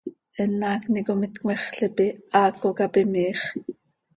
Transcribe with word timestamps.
Eenm 0.43 0.61
haacni 0.67 0.99
com 1.09 1.21
itcmexl 1.27 1.79
ipi, 1.89 2.07
haaco 2.33 2.67
cap 2.79 2.93
imiiix. 3.03 3.39